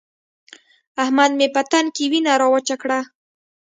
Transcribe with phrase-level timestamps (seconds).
[1.03, 2.99] احمد مې په تن کې وينه راوچه کړه.